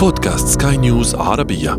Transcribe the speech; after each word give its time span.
بودكاست 0.00 0.62
سكاي 0.62 0.76
نيوز 0.76 1.14
عربية. 1.14 1.72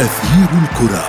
أثير 0.00 0.48
الكرة. 0.62 1.06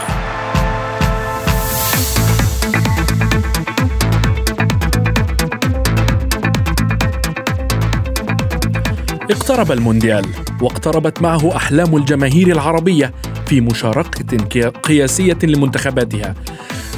اقترب 9.31 9.71
المونديال 9.71 10.25
واقتربت 10.61 11.21
معه 11.21 11.55
أحلام 11.55 11.95
الجماهير 11.95 12.47
العربية 12.47 13.13
في 13.45 13.61
مشاركة 13.61 14.69
قياسية 14.69 15.37
لمنتخباتها. 15.43 16.35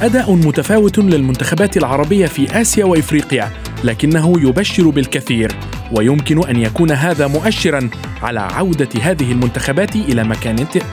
أداء 0.02 0.34
متفاوت 0.34 0.98
للمنتخبات 0.98 1.76
العربية 1.76 2.26
في 2.26 2.60
آسيا 2.60 2.84
وإفريقيا 2.84 3.50
لكنه 3.84 4.48
يبشر 4.48 4.88
بالكثير 4.88 5.52
ويمكن 5.92 6.48
أن 6.48 6.56
يكون 6.56 6.90
هذا 6.90 7.26
مؤشرا 7.26 7.90
على 8.22 8.40
عودة 8.40 8.88
هذه 9.02 9.32
المنتخبات 9.32 9.96
إلى 9.96 10.24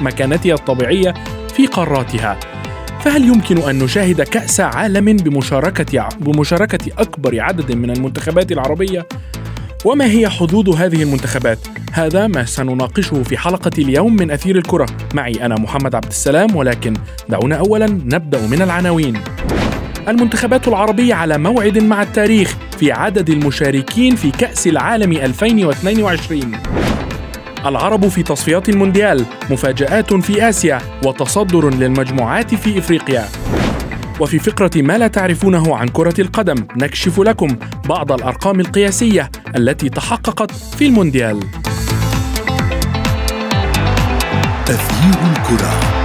مكانتها 0.02 0.54
الطبيعية 0.54 1.14
في 1.54 1.68
قاراتها. 1.68 2.40
فهل 3.02 3.24
يمكن 3.24 3.58
أن 3.58 3.80
نشاهد 3.80 4.22
كأس 4.22 4.60
عالم 4.60 5.06
بمشاركه 5.18 6.10
بمشاركة 6.20 6.92
أكبر 6.98 7.42
عدد 7.42 7.72
من 7.72 7.92
المنتخبات 7.92 8.52
العربية؟ 8.52 9.08
وما 9.86 10.06
هي 10.06 10.30
حظوظ 10.30 10.70
هذه 10.70 11.04
المنتخبات؟ 11.04 11.60
هذا 11.92 12.28
ما 12.28 12.46
سنناقشه 12.46 13.24
في 13.24 13.38
حلقة 13.38 13.72
اليوم 13.78 14.16
من 14.16 14.32
أثير 14.32 14.58
الكرة. 14.58 14.86
معي 15.14 15.46
أنا 15.46 15.56
محمد 15.56 15.96
عبد 15.96 16.08
السلام 16.08 16.56
ولكن 16.56 16.94
دعونا 17.30 17.56
أولا 17.56 17.86
نبدأ 17.86 18.48
من 18.48 18.62
العناوين. 18.62 19.20
المنتخبات 20.08 20.68
العربية 20.68 21.14
على 21.14 21.38
موعد 21.38 21.78
مع 21.78 22.02
التاريخ 22.02 22.58
في 22.80 22.92
عدد 22.92 23.30
المشاركين 23.30 24.16
في 24.16 24.32
كأس 24.32 24.68
العالم 24.68 25.12
2022 25.12 26.52
العرب 27.66 28.08
في 28.08 28.24
تصفيات 28.24 28.70
المونديال 28.70 29.26
مفاجآت 29.50 30.14
في 30.14 30.50
آسيا 30.50 30.82
وتصدر 31.06 31.70
للمجموعات 31.70 32.56
في 32.56 32.80
إفريقيا. 32.80 33.26
وفي 34.20 34.40
فقرة 34.40 34.72
ما 34.76 34.98
لا 34.98 35.08
تعرفونه 35.08 35.76
عن 35.78 35.88
كرة 35.88 36.22
القدم 36.22 36.56
نكشف 36.78 37.20
لكم 37.20 37.56
بعض 37.90 38.12
الأرقام 38.12 38.60
القياسية 38.60 39.32
التي 39.56 39.90
تحققت 39.90 40.52
في 40.52 40.86
المونديال. 40.86 41.40
تغيير 44.66 45.32
الكرة 45.32 45.98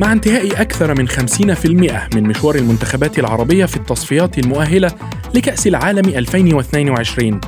مع 0.00 0.12
انتهاء 0.12 0.60
أكثر 0.62 0.94
من 0.94 1.08
50% 1.08 2.14
من 2.14 2.22
مشوار 2.22 2.54
المنتخبات 2.54 3.18
العربية 3.18 3.66
في 3.66 3.76
التصفيات 3.76 4.38
المؤهلة 4.38 4.90
لكأس 5.34 5.66
العالم 5.66 6.08
2022 6.08 7.40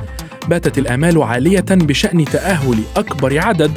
باتت 0.47 0.77
الآمال 0.77 1.23
عالية 1.23 1.65
بشأن 1.69 2.25
تأهل 2.25 2.83
أكبر 2.95 3.39
عدد 3.39 3.71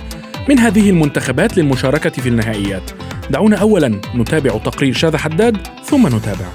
من 0.48 0.58
هذه 0.58 0.90
المنتخبات 0.90 1.58
للمشاركة 1.58 2.10
في 2.10 2.28
النهائيات. 2.28 2.90
دعونا 3.30 3.56
أولا 3.56 4.00
نتابع 4.14 4.58
تقرير 4.58 4.92
شاذ 4.92 5.16
حداد 5.16 5.56
ثم 5.84 6.06
نتابع. 6.06 6.46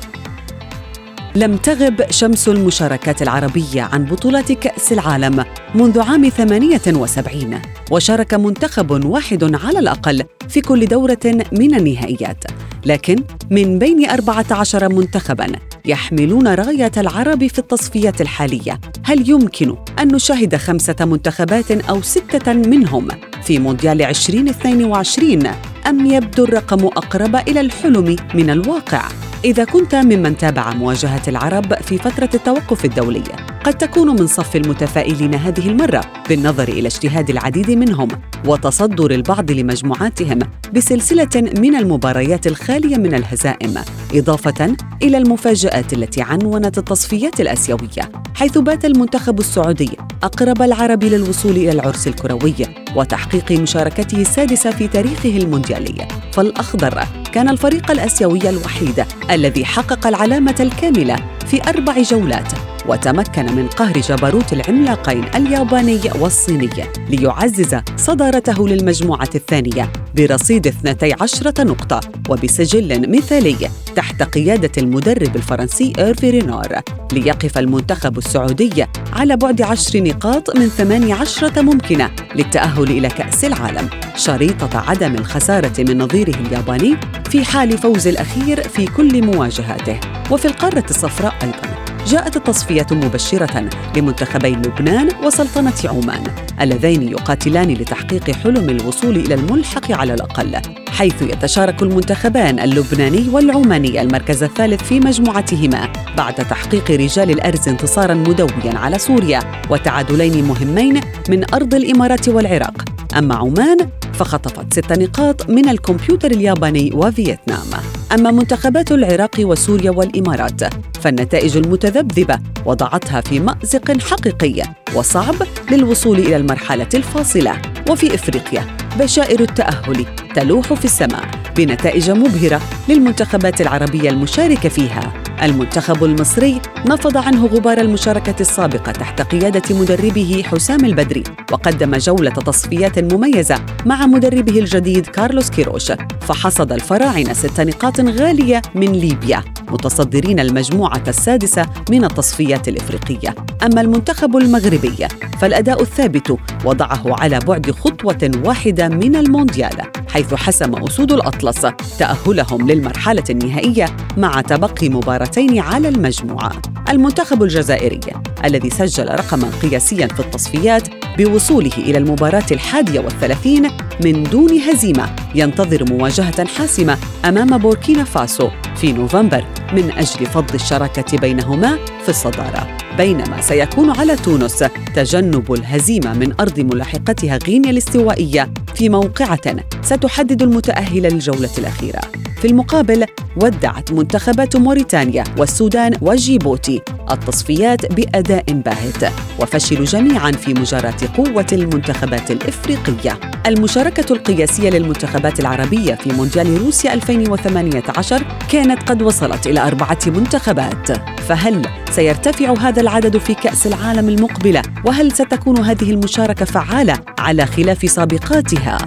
لم 1.36 1.58
تغب 1.58 2.12
شمس 2.12 2.50
المشاركات 2.50 3.22
العربية 3.22 3.82
عن 3.82 4.06
بطولة 4.06 4.42
كأس 4.42 4.92
العالم 4.92 5.46
منذ 5.76 6.00
عام 6.00 6.30
78 6.30 7.62
وشارك 7.92 8.34
منتخب 8.34 9.06
واحد 9.06 9.56
على 9.56 9.80
الأقل 9.80 10.24
في 10.50 10.62
كل 10.62 10.86
دورة 10.86 11.20
من 11.52 11.76
النهائيات 11.76 12.44
لكن 12.86 13.16
من 13.52 13.80
بين 13.80 14.10
14 14.10 14.90
منتخبا 14.90 15.48
يحملون 15.88 16.47
راية 16.47 16.91
العرب 16.97 17.47
في 17.47 17.59
التصفيات 17.59 18.22
الحالية 18.22 18.79
هل 19.03 19.29
يمكن 19.29 19.75
أن 20.00 20.16
نشاهد 20.16 20.56
خمسة 20.56 20.96
منتخبات 21.00 21.72
أو 21.72 22.01
ستة 22.01 22.53
منهم 22.53 23.07
في 23.44 23.59
مونديال 23.59 24.01
2022 24.01 25.47
أم 25.88 26.06
يبدو 26.06 26.44
الرقم 26.44 26.85
أقرب 26.85 27.35
إلى 27.35 27.59
الحلم 27.59 28.16
من 28.34 28.50
الواقع؟ 28.50 29.01
إذا 29.45 29.63
كنت 29.63 29.95
ممن 29.95 30.38
تابع 30.38 30.74
مواجهة 30.74 31.22
العرب 31.28 31.74
في 31.74 31.97
فترة 31.97 32.29
التوقف 32.34 32.85
الدولي 32.85 33.55
قد 33.66 33.74
تكون 33.74 34.09
من 34.09 34.28
صف 34.28 34.56
المتفائلين 34.56 35.36
هذه 35.36 35.70
المرة 35.70 36.02
بالنظر 36.30 36.68
إلى 36.68 36.88
اجتهاد 36.88 37.30
العديد 37.30 37.72
منهم 37.72 38.08
وتصدر 38.48 39.12
البعض 39.12 39.52
لمجموعاتهم 39.52 40.40
بسلسلة 40.74 41.30
من 41.36 41.75
المباريات 41.75 42.48
الخالية 42.48 42.98
من 42.98 43.14
الهزائم 43.14 43.74
إضافة 44.14 44.75
إلى 45.04 45.18
المفاجآت 45.18 45.94
التي 45.94 46.22
عنونت 46.22 46.78
التصفيات 46.78 47.42
الآسيوية 47.42 48.12
حيث 48.36 48.58
بات 48.58 48.86
المنتخب 48.86 49.40
السعودي 49.40 49.98
أقرب 50.24 50.62
العرب 50.62 51.04
للوصول 51.04 51.52
إلى 51.52 51.72
العرس 51.72 52.08
الكروي 52.08 52.56
وتحقيق 52.96 53.52
مشاركته 53.52 54.22
السادسة 54.22 54.72
في 54.72 54.88
تاريخه 54.88 55.38
المونديالي. 55.38 56.08
فالأخضر 56.34 57.04
كان 57.34 57.50
الفريق 57.50 57.92
الآسيوي 57.92 58.50
الوحيد 58.50 59.06
الذي 59.31 59.66
حقق 59.66 60.08
العلامة 60.08 60.56
الكاملة 60.59 61.16
في 61.48 61.70
أربع 61.70 62.02
جولات. 62.02 62.75
وتمكن 62.88 63.56
من 63.56 63.68
قهر 63.68 64.00
جبروت 64.00 64.53
العملاقين 64.53 65.23
الياباني 65.35 66.00
والصيني 66.19 66.69
ليعزز 67.09 67.75
صدارته 67.97 68.68
للمجموعة 68.68 69.29
الثانية 69.35 69.91
برصيد 70.16 70.68
12 70.68 71.66
نقطة 71.66 72.00
وبسجل 72.29 73.16
مثالي 73.18 73.69
تحت 73.95 74.24
قيادة 74.24 74.72
المدرب 74.78 75.35
الفرنسي 75.35 75.94
إيرفي 76.00 76.29
رينار 76.29 76.81
ليقف 77.12 77.57
المنتخب 77.57 78.18
السعودي 78.18 78.85
على 79.13 79.38
بعد 79.38 79.62
عشر 79.62 80.03
نقاط 80.03 80.57
من 80.57 80.68
18 80.68 81.62
ممكنة 81.62 82.12
للتأهل 82.35 82.84
إلى 82.84 83.07
كأس 83.07 83.45
العالم. 83.45 83.90
شريطة 84.16 84.79
عدم 84.79 85.16
الخسارة 85.16 85.74
من 85.79 85.97
نظيره 85.97 86.35
الياباني 86.35 86.97
في 87.29 87.45
حال 87.45 87.78
فوز 87.78 88.07
الأخير 88.07 88.62
في 88.69 88.85
كل 88.85 89.25
مواجهاته. 89.25 90.00
وفي 90.31 90.45
القارة 90.45 90.85
الصفراء 90.90 91.34
أيضاً. 91.44 91.84
جاءت 92.08 92.36
التصفية 92.36 92.86
مبشرة 92.92 93.70
لمنتخبي 93.98 94.50
لبنان 94.50 95.10
وسلطنة 95.24 95.74
عمان 95.86 96.24
اللذين 96.62 97.02
يقاتلان 97.02 97.68
لتحقيق 97.68 98.32
حلم 98.32 98.70
الوصول 98.70 99.16
إلى 99.16 99.34
الملحق 99.34 99.92
على 99.92 100.14
الأقل 100.14 100.62
حيث 100.90 101.22
يتشارك 101.22 101.82
المنتخبان 101.82 102.60
اللبناني 102.60 103.30
والعماني 103.30 104.02
المركز 104.02 104.44
الثالث 104.44 104.84
في 104.84 105.00
مجموعتهما 105.00 105.90
بعد 106.18 106.34
تحقيق 106.36 106.92
رجال 106.92 107.32
الأرز 107.32 107.70
انتصارا 107.70 108.14
مدويا 108.14 108.78
على 108.78 109.00
سوريا 109.00 109.40
وتعادلين 109.70 110.46
مهمين 110.46 111.02
من 111.30 111.54
أرض 111.54 111.76
الإمارات 111.76 112.30
والعراق. 112.30 112.86
أما 113.18 113.36
عمان 113.36 113.78
فخطفت 114.20 114.74
ست 114.74 114.94
نقاط 114.94 115.50
من 115.50 115.70
الكمبيوتر 115.70 116.31
الياباني 116.31 116.92
وفيتنام. 116.94 117.81
أما 118.12 118.31
منتخبات 118.31 118.92
العراق 118.92 119.36
وسوريا 119.40 119.92
والإمارات 119.92 120.62
فالنتائج 121.02 121.58
المتذبذبة 121.58 122.40
وضعتها 122.66 123.22
في 123.22 123.40
مأزق 123.40 124.02
حقيقي 124.02 124.64
وصعب 124.96 125.36
للوصول 125.72 126.20
إلى 126.20 126.36
المرحلة 126.36 126.90
الفاصلة. 126.94 127.62
وفي 127.90 128.16
إفريقيا 128.16 128.68
بشائر 129.00 129.40
التأهل 129.40 130.06
تلوح 130.36 130.74
في 130.74 130.86
السماء 130.86 131.25
بنتائج 131.58 132.12
مبهرة 132.12 132.62
للمنتخبات 132.90 133.62
العربية 133.62 134.09
المشاركة 134.09 134.70
فيها. 134.70 135.25
المنتخب 135.44 136.03
المصري 136.03 136.62
نفض 136.85 137.18
عنه 137.18 137.46
غبار 137.46 137.78
المشاركة 137.78 138.35
السابقة 138.40 138.91
تحت 138.91 139.22
قيادة 139.22 139.79
مدربه 139.79 140.44
حسام 140.46 140.85
البدري 140.85 141.23
وقدم 141.51 141.96
جولة 141.97 142.31
تصفيات 142.31 143.13
مميزة 143.13 143.66
مع 143.86 144.06
مدربه 144.06 144.60
الجديد 144.60 145.06
كارلوس 145.06 145.50
كيروش 145.50 145.92
فحصد 146.21 146.71
الفراعنة 146.71 147.33
ست 147.33 147.62
نقاط 147.62 148.00
غالية 148.00 148.62
من 148.75 148.92
ليبيا 148.92 149.44
متصدرين 149.71 150.39
المجموعة 150.39 151.04
السادسة 151.07 151.65
من 151.89 152.04
التصفيات 152.04 152.68
الإفريقية. 152.68 153.36
أما 153.63 153.81
المنتخب 153.81 154.38
المغربي 154.38 155.07
فالأداء 155.39 155.81
الثابت 155.81 156.38
وضعه 156.65 157.04
على 157.06 157.39
بعد 157.39 157.71
خطوة 157.71 158.31
واحدة 158.44 158.88
من 158.88 159.15
المونديال. 159.15 160.05
حيث 160.15 160.33
حسم 160.33 160.83
أسود 160.83 161.12
الأطلس 161.12 161.67
تأهلهم 162.00 162.67
للمرحلة 162.67 163.23
النهائية 163.29 163.85
مع 164.17 164.41
تبقي 164.41 164.89
مباراتين 164.89 165.59
على 165.59 165.88
المجموعة. 165.88 166.51
المنتخب 166.89 167.44
الجزائري 167.44 168.00
الذي 168.45 168.69
سجل 168.69 169.09
رقما 169.09 169.50
قياسيا 169.62 170.07
في 170.07 170.19
التصفيات 170.19 171.05
بوصوله 171.17 171.71
إلى 171.77 171.97
المباراة 171.97 172.45
الحادية 172.51 173.00
والثلاثين 173.00 173.71
من 174.03 174.23
دون 174.23 174.59
هزيمة. 174.62 175.15
ينتظر 175.35 175.85
مواجهة 175.89 176.47
حاسمة 176.47 176.97
أمام 177.25 177.57
بوركينا 177.57 178.03
فاسو 178.03 178.50
في 178.75 178.94
نوفمبر 178.94 179.45
من 179.73 179.91
أجل 179.91 180.25
فض 180.25 180.53
الشراكة 180.53 181.17
بينهما 181.17 181.77
في 182.03 182.09
الصدارة. 182.09 182.77
بينما 182.97 183.41
سيكون 183.41 183.89
على 183.89 184.15
تونس 184.15 184.63
تجنب 184.95 185.53
الهزيمة 185.53 186.13
من 186.13 186.33
أرض 186.39 186.59
ملاحقتها 186.59 187.39
غينيا 187.47 187.69
الاستوائية 187.69 188.53
في 188.75 188.89
موقعة 188.89 189.56
ستحدد 189.81 190.41
المتأهل 190.41 191.01
للجولة 191.03 191.50
الأخيرة. 191.57 192.01
في 192.41 192.47
المقابل 192.47 193.06
ودعت 193.38 193.91
منتخبات 193.91 194.56
موريتانيا 194.56 195.23
والسودان 195.38 195.94
وجيبوتي 196.01 196.81
التصفيات 197.12 197.94
بأداء 197.94 198.44
باهت. 198.47 199.13
وفشلوا 199.39 199.85
جميعا 199.85 200.31
في 200.31 200.53
مجاراة 200.53 200.95
قوة 201.06 201.46
المنتخبات 201.54 202.31
الإفريقية. 202.31 203.19
المشاركة 203.48 204.13
القياسية 204.13 204.69
للمنتخبات 204.69 205.40
العربية 205.40 205.96
في 205.96 206.13
مونديال 206.13 206.62
روسيا 206.62 206.94
2018 206.94 208.24
كانت 208.50 208.90
قد 208.90 209.02
وصلت 209.02 209.48
إلى 209.48 209.60
أربعة 209.60 210.00
منتخبات. 210.07 210.92
فهل 211.22 211.62
سيرتفع 211.92 212.54
هذا 212.60 212.81
العدد 212.81 213.18
في 213.18 213.34
كأس 213.34 213.68
العالم 213.68 214.10
المقبلة؟ 214.10 214.62
وهل 214.86 215.12
ستكون 215.12 215.57
هذه 215.60 215.92
المشاركة 215.92 216.46
فعالة 216.46 217.00
على 217.19 217.46
خلاف 217.46 217.92
سابقاتها؟ 217.92 218.78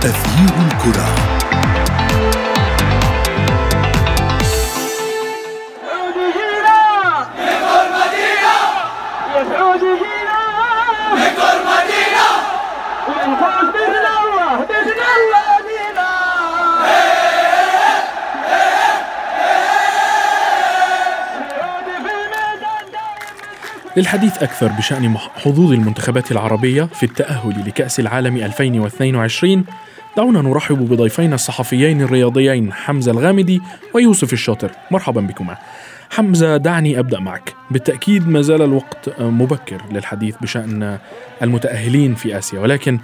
تغيير 0.00 0.54
الكرة. 0.66 1.29
للحديث 23.96 24.42
أكثر 24.42 24.68
بشأن 24.68 25.16
حظوظ 25.18 25.72
المنتخبات 25.72 26.32
العربية 26.32 26.82
في 26.82 27.02
التأهل 27.02 27.64
لكأس 27.66 28.00
العالم 28.00 28.36
2022 28.36 29.64
دعونا 30.16 30.42
نرحب 30.42 30.88
بضيفينا 30.88 31.34
الصحفيين 31.34 32.02
الرياضيين 32.02 32.72
حمزة 32.72 33.12
الغامدي 33.12 33.60
ويوسف 33.94 34.32
الشاطر. 34.32 34.70
مرحبا 34.90 35.20
بكما. 35.20 35.56
حمزة 36.10 36.56
دعني 36.56 36.98
أبدأ 36.98 37.20
معك. 37.20 37.54
بالتأكيد 37.70 38.28
ما 38.28 38.42
زال 38.42 38.62
الوقت 38.62 39.20
مبكر 39.20 39.82
للحديث 39.92 40.36
بشأن 40.42 40.98
المتأهلين 41.42 42.14
في 42.14 42.38
آسيا 42.38 42.60
ولكن 42.60 42.98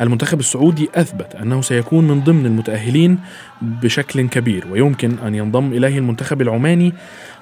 المنتخب 0.00 0.40
السعودي 0.40 0.88
أثبت 0.94 1.34
أنه 1.34 1.60
سيكون 1.60 2.08
من 2.08 2.20
ضمن 2.20 2.46
المتأهلين 2.46 3.18
بشكل 3.62 4.28
كبير 4.28 4.64
ويمكن 4.70 5.18
أن 5.26 5.34
ينضم 5.34 5.72
إليه 5.72 5.98
المنتخب 5.98 6.42
العماني 6.42 6.94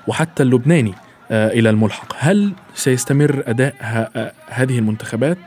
وحتى 0.06 0.42
اللبناني. 0.42 0.94
إلى 1.30 1.70
الملحق. 1.70 2.12
هل 2.18 2.52
سيستمر 2.74 3.42
أداء 3.46 3.74
هذه 4.48 4.78
المنتخبات 4.78 5.38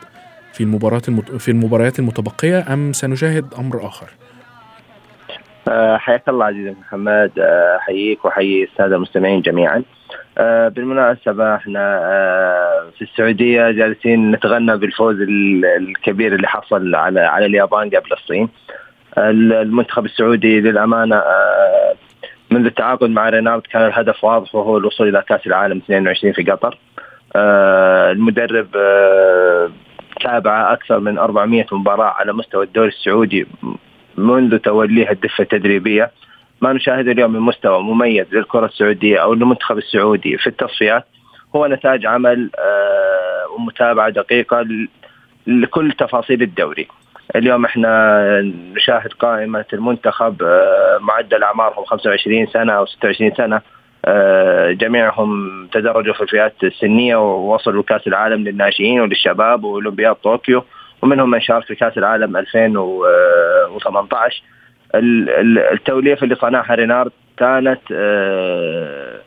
في 0.53 0.61
المباريات 0.61 1.09
في 1.39 1.51
المباريات 1.51 1.99
المتبقية 1.99 2.73
أم 2.73 2.93
سنشاهد 2.93 3.53
أمر 3.59 3.87
آخر؟ 3.87 4.07
آه، 5.67 5.97
حياك 5.97 6.29
الله 6.29 6.45
عزيزي 6.45 6.75
محمد. 6.81 7.31
آه، 7.39 7.77
احييك 7.77 8.25
واحيي 8.25 8.63
السادة 8.63 8.95
المستمعين 8.95 9.41
جميعا. 9.41 9.83
بالمناسبة 10.69 11.55
إحنا 11.55 11.99
في 12.97 13.01
السعودية 13.01 13.71
جالسين 13.71 14.31
نتغنى 14.31 14.77
بالفوز 14.77 15.15
الكبير 15.77 16.35
اللي 16.35 16.47
حصل 16.47 16.95
على 16.95 17.19
على 17.19 17.45
اليابان 17.45 17.89
قبل 17.89 18.13
الصين. 18.13 18.49
المنتخب 19.17 20.05
السعودي 20.05 20.59
للأمانة 20.61 21.21
منذ 22.53 22.65
التعاقد 22.65 23.09
مع 23.09 23.29
رينارد 23.29 23.61
كان 23.61 23.85
الهدف 23.85 24.23
واضح 24.23 24.55
وهو 24.55 24.77
الوصول 24.77 25.07
إلى 25.07 25.23
كأس 25.27 25.47
العالم 25.47 25.77
22 25.77 26.33
في 26.33 26.43
قطر. 26.43 26.77
آه 27.35 28.11
المدرب 28.11 28.67
آه 28.75 29.69
تابع 30.21 30.73
أكثر 30.73 30.99
من 30.99 31.17
400 31.17 31.65
مباراة 31.71 32.13
على 32.19 32.33
مستوى 32.33 32.65
الدوري 32.65 32.87
السعودي 32.87 33.47
منذ 34.17 34.57
توليه 34.57 35.11
الدفة 35.11 35.41
التدريبية. 35.41 36.11
ما 36.61 36.73
نشاهده 36.73 37.11
اليوم 37.11 37.33
من 37.33 37.39
مستوى 37.39 37.83
مميز 37.83 38.25
للكرة 38.31 38.65
السعودية 38.65 39.17
أو 39.17 39.33
المنتخب 39.33 39.77
السعودي 39.77 40.37
في 40.37 40.47
التصفيات. 40.47 41.05
هو 41.55 41.67
نتاج 41.67 42.05
عمل 42.05 42.49
آه 42.59 43.55
ومتابعة 43.55 44.09
دقيقة 44.09 44.65
لكل 45.47 45.91
تفاصيل 45.91 46.41
الدوري. 46.41 46.87
اليوم 47.35 47.65
إحنا 47.65 48.41
نشاهد 48.75 49.13
قائمة 49.13 49.65
المنتخب 49.73 50.43
آه، 50.43 50.97
معدل 51.01 51.43
أعمارهم 51.43 51.85
25 51.85 52.47
سنة 52.47 52.73
أو 52.73 52.85
26 52.85 53.31
سنة. 53.35 53.61
آه، 54.05 54.71
جميعهم 54.71 55.67
تدرجوا 55.71 56.13
في 56.13 56.21
الفئات 56.21 56.53
السنية 56.63 57.15
ووصلوا 57.15 57.83
كأس 57.83 58.07
العالم 58.07 58.43
للناشئين 58.43 59.01
وللشباب 59.01 59.63
وأولمبياد 59.63 60.15
طوكيو 60.15 60.63
ومنهم 61.01 61.29
من 61.29 61.41
شارك 61.41 61.65
في 61.65 61.75
كأس 61.75 61.97
العالم 61.97 62.37
2018 62.37 64.43
التوليفة 65.73 66.23
اللي 66.23 66.35
صنعها 66.35 66.75
رينارد 66.75 67.11
كانت 67.37 67.81
آه، 67.91 69.19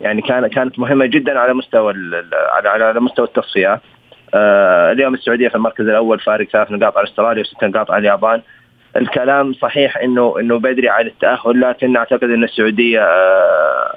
يعني 0.00 0.22
كانت 0.22 0.52
كانت 0.52 0.78
مهمة 0.78 1.06
جدا 1.06 1.38
على 1.38 1.54
مستوى 1.54 1.94
على 2.64 3.00
مستوى 3.00 3.26
التصفيات. 3.26 3.80
اليوم 4.34 5.14
السعودية 5.14 5.48
في 5.48 5.54
المركز 5.54 5.84
الأول 5.84 6.20
فارق 6.20 6.48
ثلاث 6.48 6.70
نقاط 6.70 6.96
على 6.96 7.08
أستراليا 7.08 7.42
وست 7.42 7.64
نقاط 7.64 7.90
على 7.90 8.00
اليابان. 8.00 8.42
الكلام 8.96 9.52
صحيح 9.52 9.96
إنه 9.96 10.34
إنه 10.40 10.58
بدري 10.58 10.88
على 10.88 11.06
التأهل 11.06 11.60
لكن 11.60 11.96
أعتقد 11.96 12.24
إن 12.24 12.44
السعودية 12.44 13.02
آه 13.02 13.94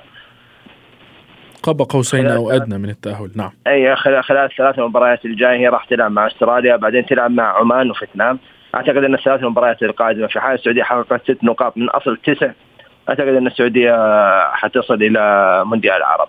قاب 1.63 1.81
قوسين 1.81 2.27
أو 2.27 2.51
أدنى 2.51 2.77
من 2.77 2.89
التأهل. 2.89 3.31
نعم. 3.35 3.51
أي 3.67 3.95
خلال 3.95 4.23
خلال 4.23 4.45
الثلاث 4.51 4.79
مباريات 4.79 5.25
الجاية 5.25 5.57
هي 5.57 5.67
راح 5.67 5.85
تلعب 5.85 6.11
مع 6.11 6.27
أستراليا 6.27 6.75
بعدين 6.75 7.05
تلعب 7.05 7.31
مع 7.31 7.59
عمان 7.59 7.91
وفيتنام. 7.91 8.39
أعتقد 8.75 8.97
إن 8.97 9.13
الثلاث 9.13 9.43
مباريات 9.43 9.83
القادمة 9.83 10.27
في 10.27 10.39
حال 10.39 10.53
السعودية 10.53 10.83
حققت 10.83 11.23
ست 11.23 11.43
نقاط 11.43 11.77
من 11.77 11.89
أصل 11.89 12.17
تسع. 12.17 12.51
أعتقد 13.09 13.27
إن 13.27 13.47
السعودية 13.47 13.95
حتصل 14.51 15.03
إلى 15.03 15.63
مونديال 15.65 15.95
العرب 15.95 16.27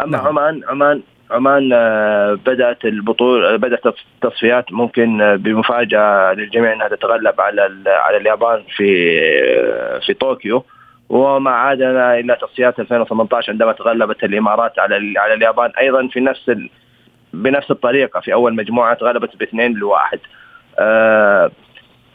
أما 0.00 0.16
نعم. 0.16 0.26
عمان 0.26 0.60
عمان 0.68 1.02
عمان 1.30 1.70
آه، 1.72 2.34
بدأت 2.46 2.84
البطولة 2.84 3.56
بدأت 3.56 3.86
التصفيات 3.86 4.72
ممكن 4.72 5.20
آه، 5.20 5.36
بمفاجأة 5.36 6.32
للجميع 6.32 6.72
إنها 6.72 6.88
تتغلب 6.88 7.40
على 7.40 7.62
على 7.86 8.16
اليابان 8.16 8.62
في 8.76 9.18
آه، 9.20 9.98
في 9.98 10.14
طوكيو 10.14 10.64
وما 11.08 11.50
عادنا 11.50 12.18
إلى 12.18 12.36
تصفيات 12.40 12.80
2018 12.80 13.52
عندما 13.52 13.72
تغلبت 13.72 14.24
الإمارات 14.24 14.78
على 14.78 15.14
على 15.18 15.34
اليابان 15.34 15.70
أيضا 15.78 16.06
في 16.06 16.20
نفس 16.20 16.48
ال... 16.48 16.70
بنفس 17.32 17.70
الطريقة 17.70 18.20
في 18.20 18.32
أول 18.32 18.54
مجموعة 18.54 18.94
تغلبت 18.94 19.36
باثنين 19.36 19.72
لواحد. 19.72 20.18
آه 20.78 21.50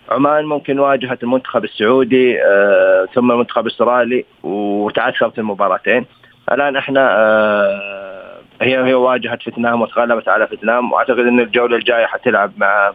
عمان 0.09 0.45
ممكن 0.45 0.79
واجهت 0.79 1.23
المنتخب 1.23 1.63
السعودي 1.63 2.43
آه 2.43 3.07
ثم 3.13 3.31
المنتخب 3.31 3.67
الاسترالي 3.67 4.25
وتعثرت 4.43 5.39
المباراتين. 5.39 6.05
الآن 6.51 6.75
إحنا 6.75 7.09
آه 7.11 8.12
هي 8.61 8.83
هي 8.83 8.93
واجهت 8.93 9.43
فيتنام 9.43 9.81
وتغلبت 9.81 10.27
على 10.27 10.47
فيتنام 10.47 10.91
وأعتقد 10.91 11.19
إن 11.19 11.39
الجولة 11.39 11.77
الجاية 11.77 12.05
حتلعب 12.05 12.51
مع 12.57 12.93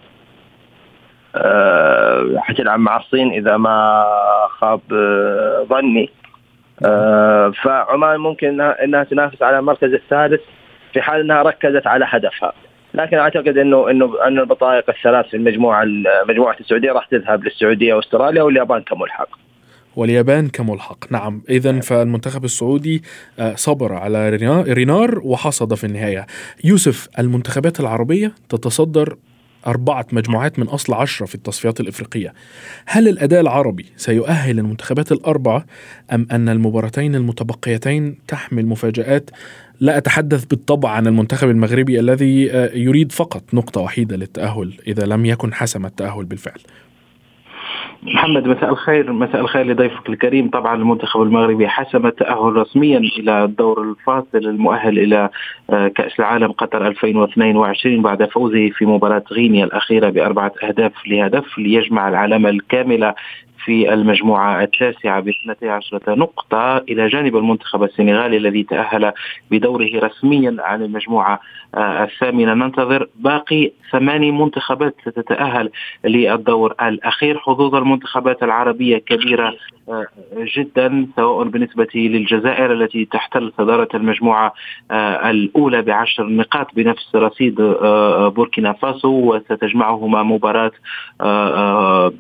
أه 1.37 2.35
حتلعب 2.38 2.81
مع 2.81 2.97
الصين 2.97 3.33
إذا 3.33 3.57
ما 3.57 4.05
خاب 4.50 4.81
أه 4.93 5.67
ظني. 5.69 6.11
أه 6.85 7.50
فعمان 7.62 8.21
ممكن 8.21 8.61
إنها, 8.61 9.05
تنافس 9.05 9.43
على 9.43 9.59
المركز 9.59 9.93
الثالث 9.93 10.41
في 10.93 11.00
حال 11.03 11.21
إنها 11.21 11.43
ركزت 11.43 11.87
على 11.87 12.05
هدفها. 12.09 12.53
لكن 12.95 13.19
أعتقد 13.19 13.59
إنه 13.59 13.91
إنه 13.91 14.27
إن 14.27 14.38
البطائق 14.38 14.85
الثلاث 14.91 15.27
في 15.27 15.37
المجموعة 15.37 15.85
مجموعة 16.29 16.57
السعودية 16.61 16.93
راح 16.93 17.07
تذهب 17.07 17.45
للسعودية 17.45 17.95
وأستراليا 17.95 18.43
واليابان 18.43 18.83
كملحق. 18.83 19.29
واليابان 19.99 20.49
كملحق. 20.49 21.12
نعم. 21.12 21.43
إذا 21.50 21.73
نعم. 21.73 21.81
فالمنتخب 21.81 22.45
السعودي 22.45 23.02
آه، 23.38 23.55
صبر 23.55 23.93
على 23.93 24.31
رينار 24.69 25.21
وحصد 25.25 25.75
في 25.75 25.85
النهاية. 25.85 26.26
يوسف 26.64 27.09
المنتخبات 27.19 27.81
العربية 27.81 28.35
تتصدر 28.49 29.17
أربعة 29.67 30.07
مجموعات 30.12 30.59
من 30.59 30.67
أصل 30.67 30.95
عشرة 30.95 31.26
في 31.26 31.35
التصفيات 31.35 31.81
الإفريقية. 31.81 32.35
هل 32.87 33.09
الأداء 33.09 33.40
العربي 33.40 33.87
سيؤهل 33.97 34.59
المنتخبات 34.59 35.12
الأربعة 35.12 35.67
أم 36.12 36.26
أن 36.31 36.49
المباراتين 36.49 37.14
المتبقيتين 37.14 38.19
تحمل 38.28 38.67
مفاجآت؟ 38.67 39.31
لا 39.81 39.99
أتحدث 39.99 40.45
بالطبع 40.45 40.90
عن 40.90 41.07
المنتخب 41.07 41.49
المغربي 41.50 42.00
الذي 42.00 42.52
آه، 42.52 42.71
يريد 42.75 43.12
فقط 43.12 43.43
نقطة 43.52 43.81
وحيدة 43.81 44.17
للتأهل 44.17 44.75
إذا 44.87 45.07
لم 45.07 45.26
يكن 45.26 45.55
حسم 45.55 45.87
التأهل 45.87 46.25
بالفعل. 46.25 46.61
محمد 48.02 48.49
مساء 48.49 48.71
الخير. 48.71 49.12
مساء 49.12 49.40
الخير 49.40 49.67
لضيفك 49.67 50.09
الكريم. 50.09 50.50
طبعا 50.50 50.75
المنتخب 50.75 51.23
المغربي 51.23 51.69
حسم 51.69 52.07
التأهل 52.07 52.57
رسميا 52.57 52.99
إلى 52.99 53.45
الدور 53.45 53.83
الفاصل 53.83 54.38
المؤهل 54.38 54.99
إلى 54.99 55.28
آه، 55.71 55.88
كأس 55.88 56.21
العالم 56.21 56.52
قطر 56.52 56.87
2022 56.87 58.02
بعد 58.02 58.25
فوزه 58.25 58.71
في 58.71 58.87
مباراة 58.87 59.25
غينيا 59.33 59.64
الأخيرة 59.64 60.11
بأربعة 60.11 60.52
أهداف 60.62 60.93
لهدف 61.07 61.59
ليجمع 61.59 62.09
العلامة 62.09 62.49
الكاملة 62.49 63.14
في 63.65 63.95
المجموعة 63.95 64.62
التاسعة 64.62 65.21
ب 65.21 65.29
12 65.29 66.00
نقطة 66.09 66.79
إلى 66.79 67.09
جانب 67.09 67.37
المنتخب 67.37 67.83
السنغالي 67.83 68.37
الذي 68.37 68.62
تأهل 68.62 69.12
بدوره 69.50 69.91
رسميا 69.95 70.57
عن 70.59 70.83
المجموعة 70.83 71.41
آه، 71.75 72.05
الثامنة. 72.05 72.55
ننتظر 72.55 73.09
باقي 73.17 73.71
ثماني 73.93 74.31
منتخبات 74.31 74.95
ستتأهل 75.00 75.71
للدور 76.05 76.75
الأخير. 76.83 77.38
حظوظ 77.38 77.75
المنتخبات 77.75 78.43
العربية 78.43 78.99
كبيرة 78.99 79.55
آه، 79.88 80.07
جدا 80.57 81.07
سواء 81.17 81.49
بالنسبة 81.49 81.88
للجزائر 81.95 82.73
التي 82.73 83.05
تحتل 83.05 83.53
صدارة 83.59 83.88
المجموعة 83.95 84.55
آه، 84.91 85.31
الأولى 85.31 85.83
بعشر 85.83 86.27
نقاط 86.27 86.75
بنفس 86.75 87.15
رصيد 87.15 87.55
بوركينا 88.35 88.73
فاسو 88.73 89.09
وستجمعهما 89.09 90.23
مباراة 90.23 90.73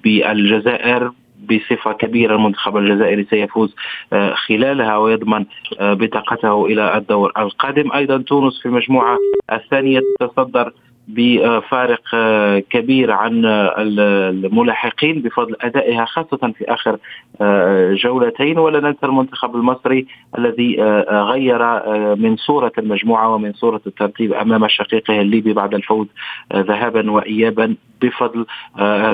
بالجزائر. 0.04 1.12
بصفة 1.50 1.92
كبيرة 1.92 2.34
المنتخب 2.34 2.76
الجزائري 2.76 3.26
سيفوز 3.30 3.74
آه، 4.12 4.34
خلالها 4.34 4.96
ويضمن 4.96 5.44
آه، 5.80 5.94
بطاقته 5.94 6.66
إلى 6.66 6.96
الدور 6.96 7.32
القادم. 7.38 7.92
أيضا 7.92 8.18
تونس 8.18 8.60
في 8.62 8.66
المجموعة 8.66 9.18
الثانية 9.52 10.00
تتصدر 10.20 10.72
بفارق 11.08 12.02
آه، 12.14 12.58
كبير 12.58 13.10
عن 13.10 13.44
الملاحقين 13.44 15.22
بفضل 15.22 15.56
أدائها 15.60 16.04
خاصة 16.04 16.52
في 16.58 16.64
آخر 16.64 16.98
آه، 17.40 17.94
جولتين. 17.94 18.58
ولا 18.58 18.80
ننسى 18.80 19.06
المنتخب 19.06 19.56
المصري 19.56 20.06
الذي 20.38 20.82
آه، 20.82 21.22
غير 21.22 21.58
من 22.16 22.36
صورة 22.36 22.72
المجموعة 22.78 23.34
ومن 23.34 23.52
صورة 23.52 23.80
الترتيب 23.86 24.32
أمام 24.32 24.68
شقيقه 24.68 25.20
الليبي 25.20 25.52
بعد 25.52 25.74
الفوز 25.74 26.06
ذهابا 26.54 27.10
وايابا 27.10 27.74
بفضل 28.02 28.46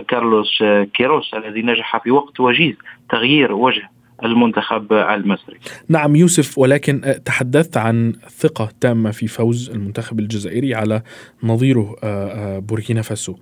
كارلوس 0.08 0.62
كيروس 0.94 1.34
الذي 1.34 1.62
نجح 1.62 2.02
في 2.02 2.10
وقت 2.10 2.40
وجيز 2.40 2.76
تغيير 3.10 3.52
وجه 3.52 3.93
المنتخب 4.24 4.92
المصري. 4.92 5.56
نعم 5.88 6.16
يوسف 6.16 6.58
ولكن 6.58 7.14
تحدثت 7.24 7.76
عن 7.76 8.12
ثقة 8.38 8.68
تامة 8.80 9.10
في 9.10 9.26
فوز 9.26 9.70
المنتخب 9.70 10.18
الجزائري 10.18 10.74
على 10.74 11.02
نظيره 11.42 11.96
آه، 12.02 12.56
آه، 12.56 12.58
بوركينا 12.58 13.02
فاسو. 13.02 13.34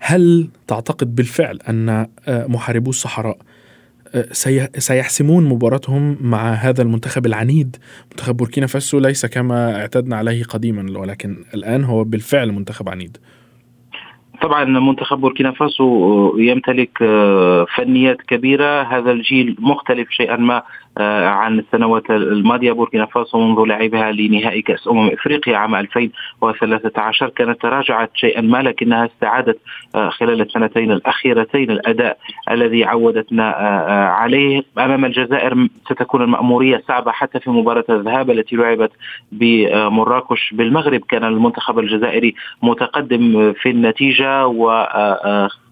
هل 0.00 0.48
تعتقد 0.66 1.14
بالفعل 1.14 1.58
أن 1.68 1.88
آه، 1.88 2.06
محاربو 2.46 2.90
الصحراء 2.90 3.38
سيحسمون 4.78 5.44
مباراتهم 5.44 6.16
مع 6.20 6.52
هذا 6.52 6.82
المنتخب 6.82 7.26
العنيد؟ 7.26 7.76
منتخب 8.10 8.36
بوركينا 8.36 8.66
فاسو 8.66 8.98
ليس 8.98 9.26
كما 9.26 9.80
اعتدنا 9.80 10.16
عليه 10.16 10.44
قديما 10.44 10.98
ولكن 10.98 11.44
الآن 11.54 11.84
هو 11.84 12.04
بالفعل 12.04 12.52
منتخب 12.52 12.88
عنيد. 12.88 13.16
طبعا 14.40 14.64
منتخب 14.64 15.20
بوركينا 15.20 15.52
فاسو 15.52 16.36
يمتلك 16.38 17.02
آه، 17.02 17.66
فنيات 17.76 18.22
كبيرة. 18.22 18.82
هذا 18.82 19.12
الجيل 19.12 19.56
مختلف 19.58 20.10
شيئا 20.10 20.36
ما 20.36 20.56
آه، 20.56 20.62
عن 21.28 21.58
السنوات 21.58 22.10
الماضية 22.10 22.72
بوركينا 22.72 23.06
فاسو 23.06 23.38
منذ 23.38 23.66
لعبها 23.66 24.12
لنهائي 24.12 24.62
كأس 24.62 24.88
أمم 24.88 25.08
إفريقيا 25.08 25.56
عام 25.56 25.74
2013 25.74 27.28
كانت 27.28 27.62
تراجعت 27.62 28.10
شيئا 28.14 28.40
ما 28.40 28.62
لكنها 28.62 29.06
استعادت 29.06 29.58
آه، 29.94 30.08
خلال 30.08 30.40
السنتين 30.40 30.92
الأخيرتين 30.92 31.70
الأداء 31.70 32.18
الذي 32.50 32.84
عودتنا 32.84 33.50
عليه. 34.18 34.62
أمام 34.78 35.04
الجزائر 35.04 35.68
ستكون 35.84 36.22
المأمورية 36.22 36.82
صعبة 36.88 37.12
حتى 37.12 37.40
في 37.40 37.50
مباراة 37.50 37.84
الذهاب 37.90 38.30
التي 38.30 38.56
لعبت 38.56 38.90
بمراكش 39.32 40.54
بالمغرب. 40.54 41.00
كان 41.00 41.24
المنتخب 41.24 41.78
الجزائري 41.78 42.34
متقدم 42.62 43.52
في 43.52 43.70
النتيجة 43.70 44.46
وخطأ 44.46 45.69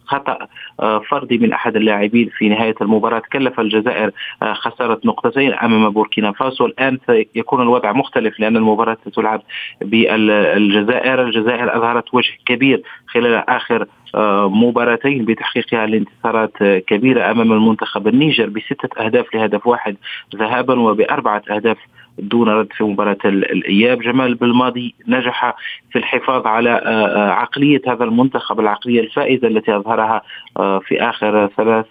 آه، 0.80 0.98
فردي 0.98 1.38
من 1.38 1.52
أحد 1.52 1.76
اللاعبين 1.76 2.30
في 2.38 2.48
نهاية 2.48 2.74
المباراة. 2.80 3.22
كلف 3.32 3.60
الجزائر 3.60 4.10
آه، 4.42 4.52
خسارة 4.52 5.00
نقطتين 5.04 5.54
أمام 5.54 5.90
بوركينا 5.90 6.32
فاسو. 6.32 6.66
الآن 6.66 6.98
سيكون 7.06 7.62
الوضع 7.62 7.92
مختلف 7.92 8.40
لأن 8.40 8.56
المباراة 8.56 8.96
ستلعب 9.06 9.42
بالجزائر. 9.80 11.22
الجزائر 11.22 11.76
أظهرت 11.76 12.14
وجه 12.14 12.32
كبير 12.46 12.82
خلال 13.06 13.34
آخر 13.34 13.86
آه، 14.14 14.48
مباراتين 14.48 15.24
بتحقيقها 15.24 15.84
الانتصارات 15.84 16.56
كبيرة 16.62 17.30
أمام 17.30 17.52
المنتخب 17.52 18.08
النيجر 18.08 18.46
بستة 18.48 19.04
أهداف 19.04 19.34
لهدف 19.34 19.66
واحد 19.66 19.96
ذهابا 20.36 20.80
وبأربعة 20.80 21.42
أهداف 21.50 21.78
دون 22.18 22.48
رد 22.48 22.72
في 22.72 22.84
مباراة 22.84 23.18
الإياب. 23.24 24.00
جمال 24.00 24.34
بالماضي 24.34 24.94
نجح 25.08 25.54
في 25.90 25.98
الحفاظ 25.98 26.46
على 26.46 26.70
آه، 26.70 27.06
آه، 27.06 27.30
عقلية 27.30 27.80
هذا 27.86 28.04
المنتخب 28.04 28.60
العقلية 28.60 29.00
الفائزة 29.00 29.48
التي 29.48 29.76
أظهرها 29.76 30.22
آه، 30.56 30.78
في 30.78 31.02
آخر 31.02 31.50
ثلاث 31.56 31.86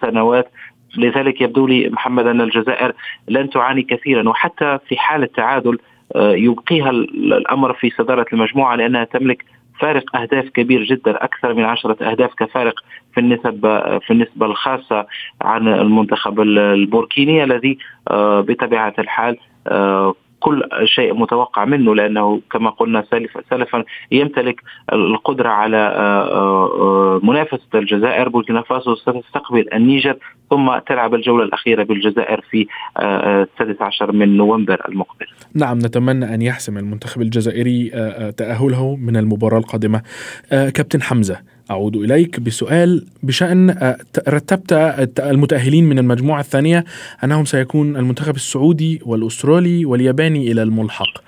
سنوات. 0.00 0.50
لذلك 0.96 1.40
يبدو 1.40 1.66
لي 1.66 1.88
محمد 1.88 2.26
أن 2.26 2.40
الجزائر 2.40 2.92
لن 3.28 3.50
تعاني 3.50 3.82
كثيرا 3.82 4.28
وحتى 4.28 4.78
في 4.88 4.96
حال 4.96 5.22
التعادل 5.22 5.78
يبقيها 6.16 6.90
الأمر 6.90 7.72
في 7.72 7.90
صدارة 7.90 8.26
المجموعة 8.32 8.76
لأنها 8.76 9.04
تملك 9.04 9.44
فارق 9.80 10.16
أهداف 10.16 10.48
كبير 10.48 10.84
جدا 10.84 11.24
أكثر 11.24 11.54
من 11.54 11.64
عشرة 11.64 12.10
أهداف 12.10 12.34
كفارق 12.34 12.74
في 13.14 13.20
النسب 13.20 13.60
في 14.06 14.10
النسبة 14.10 14.46
الخاصة 14.46 15.06
عن 15.42 15.68
المنتخب 15.68 16.40
البوركيني 16.40 17.44
الذي 17.44 17.78
آه، 18.10 18.40
بطبيعة 18.40 18.94
الحال 18.98 19.36
آه، 19.66 20.14
كل 20.40 20.62
شيء 20.84 21.14
متوقع 21.14 21.64
منه 21.64 21.94
لأنه 21.94 22.40
كما 22.52 22.70
قلنا 22.70 23.04
سلفا 23.50 23.84
يمتلك 24.10 24.60
القدرة 24.92 25.48
على 25.48 25.76
آه، 25.76 27.20
منافسة 27.22 27.68
الجزائر 27.74 28.28
بوركينا 28.28 28.62
فاسو 28.62 28.94
ستستقبل 28.94 29.66
النيجر 29.72 30.16
ثم 30.50 30.78
تلعب 30.78 31.14
الجولة 31.14 31.44
الأخيرة 31.44 31.82
بالجزائر 31.82 32.40
في 32.50 32.66
السادس 32.98 33.82
عشر 33.82 34.12
من 34.12 34.36
نوفمبر 34.36 34.82
المقبل. 34.88 35.26
نعم 35.54 35.78
نتمنى 35.78 36.34
أن 36.34 36.42
يحسم 36.42 36.78
المنتخب 36.78 37.22
الجزائري 37.22 37.90
تأهله 38.36 38.96
من 38.96 39.16
المباراة 39.16 39.58
القادمة. 39.58 40.02
كابتن 40.50 41.02
حمزة 41.02 41.40
أعود 41.70 41.96
إليك 41.96 42.40
بسؤال 42.40 43.04
بشأن 43.22 43.94
رتبت 44.28 44.72
المتأهلين 45.20 45.84
من 45.84 45.98
المجموعة 45.98 46.40
الثانية 46.40 46.84
أنهم 47.24 47.44
سيكون 47.44 47.96
المنتخب 47.96 48.34
السعودي 48.34 49.00
والأسترالي 49.06 49.84
والياباني 49.84 50.52
إلى 50.52 50.62
الملحق 50.62 51.22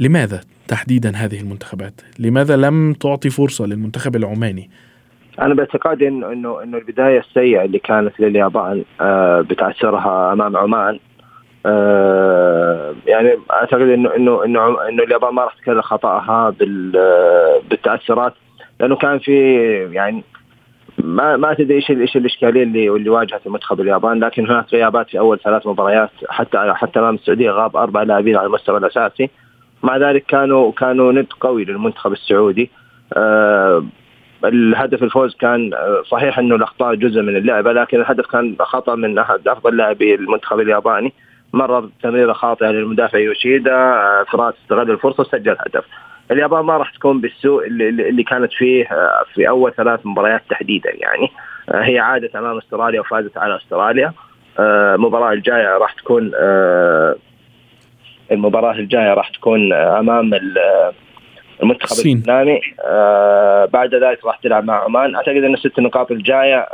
لماذا 0.00 0.40
تحديدا 0.68 1.16
هذه 1.16 1.40
المنتخبات؟ 1.40 2.00
لماذا 2.18 2.56
لم 2.56 2.92
تعطي 2.92 3.30
فرصة 3.30 3.66
للمنتخب 3.66 4.16
العماني؟ 4.16 4.70
أنا 5.40 5.54
باعتقادي 5.54 6.08
إنه 6.08 6.32
إنه 6.32 6.62
إنه 6.62 6.78
البداية 6.78 7.18
السيئة 7.18 7.64
اللي 7.64 7.78
كانت 7.78 8.20
لليابان 8.20 8.84
آه 9.00 9.40
بتعثرها 9.40 10.32
أمام 10.32 10.56
عمان 10.56 10.98
يعني 13.06 13.38
أعتقد 13.50 13.80
إنه 13.80 14.16
إنه 14.16 14.44
إنه 14.44 14.88
إنه 14.88 15.02
اليابان 15.02 15.34
ما 15.34 15.42
راح 15.42 15.54
تكرر 15.54 15.82
خطأها 15.82 16.54
بالتاثرات 17.70 18.34
لأنه 18.80 18.96
كان 18.96 19.18
في 19.18 19.32
يعني 19.92 20.24
ما 20.98 21.36
ما 21.36 21.54
تدري 21.54 21.74
إيش 21.74 21.90
إيش 21.90 22.16
الإشكالية 22.16 22.62
اللي 22.62 22.88
اللي 22.88 23.10
واجهت 23.10 23.46
المنتخب 23.46 23.80
اليابان 23.80 24.24
لكن 24.24 24.50
هناك 24.50 24.64
غيابات 24.72 25.10
في 25.10 25.18
أول 25.18 25.38
ثلاث 25.38 25.66
مباريات 25.66 26.10
حتى 26.28 26.72
حتى 26.74 26.98
أمام 26.98 27.14
السعودية 27.14 27.50
غاب 27.50 27.76
أربع 27.76 28.02
لاعبين 28.02 28.36
على 28.36 28.46
المستوى 28.46 28.78
الأساسي. 28.78 29.30
مع 29.82 29.96
ذلك 29.96 30.24
كانوا 30.26 30.72
كانوا 30.72 31.12
ند 31.12 31.26
قوي 31.40 31.64
للمنتخب 31.64 32.12
السعودي. 32.12 32.70
آه 33.16 33.84
الهدف 34.44 35.02
الفوز 35.02 35.36
كان 35.36 35.74
آه، 35.74 36.02
صحيح 36.10 36.38
إنه 36.38 36.54
الأخطاء 36.54 36.94
جزء 36.94 37.22
من 37.22 37.36
اللعبه 37.36 37.72
لكن 37.72 38.00
الهدف 38.00 38.26
كان 38.26 38.56
خطأ 38.60 38.94
من 38.94 39.18
أحد 39.18 39.48
أفضل 39.48 39.76
لاعبي 39.76 40.14
المنتخب 40.14 40.60
الياباني. 40.60 41.12
مرر 41.52 41.88
تمريرة 42.02 42.32
خاطئة 42.32 42.66
للمدافع 42.66 43.18
يوشيدا 43.18 43.74
آه، 43.74 44.24
فراس 44.32 44.54
استغل 44.64 44.90
الفرصة 44.90 45.20
وسجل 45.20 45.56
هدف 45.60 45.84
اليابان 46.30 46.64
ما 46.64 46.76
راح 46.76 46.90
تكون 46.90 47.20
بالسوء 47.20 47.66
اللي, 47.66 47.88
اللي 47.88 48.22
كانت 48.22 48.52
فيه 48.52 48.84
آه، 48.84 49.24
في 49.34 49.48
أول 49.48 49.74
ثلاث 49.74 50.00
مباريات 50.04 50.42
تحديدا 50.50 50.90
يعني. 50.94 51.28
آه، 51.68 51.82
هي 51.82 51.98
عادت 51.98 52.36
أمام 52.36 52.58
أستراليا 52.58 53.00
وفازت 53.00 53.38
على 53.38 53.56
أستراليا. 53.56 54.12
آه، 54.58 54.94
المباراة 54.94 55.32
الجاية 55.32 55.78
راح 55.78 55.92
تكون 55.92 56.32
المباراة 58.32 58.72
الجاية 58.72 59.14
راح 59.14 59.28
تكون 59.28 59.72
أمام 59.72 60.30
المنتخب 61.62 62.06
الاسلامي 62.06 62.60
بعد 63.72 63.94
ذلك 63.94 64.24
راح 64.24 64.36
تلعب 64.36 64.64
مع 64.64 64.84
عمان. 64.84 65.16
أعتقد 65.16 65.36
إن 65.36 65.54
الست 65.54 65.80
نقاط 65.80 66.10
الجاية 66.10 66.66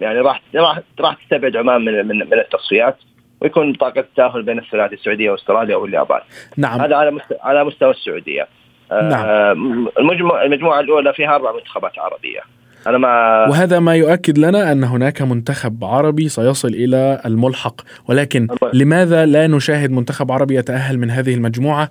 يعني 0.00 0.20
راح 0.20 0.42
راح 0.54 0.80
راح 1.00 1.14
تستبعد 1.14 1.56
عمان 1.56 1.84
من 1.84 2.06
من, 2.06 2.18
من 2.18 2.38
التصفيات 2.38 2.96
ويكون 3.44 3.72
بطاقه 3.72 4.00
التاهل 4.00 4.42
بين 4.42 4.58
الثلاثي 4.58 4.94
السعوديه 4.94 5.30
وأستراليا 5.30 5.76
واليابان 5.76 6.20
نعم. 6.56 6.80
هذا 6.80 6.96
على 6.96 7.10
مستوى 7.10 7.38
على 7.40 7.64
مستوى 7.64 7.90
السعودية. 7.90 8.48
نعم. 8.90 9.26
آه، 9.26 9.52
المجموعة 9.98 10.44
المجموعة 10.44 10.80
الأولى 10.80 11.12
فيها 11.14 11.34
أربع 11.34 11.52
منتخبات 11.52 11.98
عربية. 11.98 12.40
أنا 12.86 12.98
ما 12.98 13.08
وهذا 13.48 13.78
ما 13.78 13.94
يؤكد 13.94 14.38
لنا 14.38 14.72
أن 14.72 14.84
هناك 14.84 15.22
منتخب 15.22 15.84
عربي 15.84 16.28
سيصل 16.28 16.68
إلى 16.68 17.20
الملحق. 17.26 17.80
ولكن 18.08 18.48
لماذا 18.72 19.26
لا 19.26 19.46
نشاهد 19.46 19.90
منتخب 19.90 20.32
عربي 20.32 20.54
يتأهل 20.56 20.98
من 20.98 21.10
هذه 21.10 21.34
المجموعة 21.34 21.90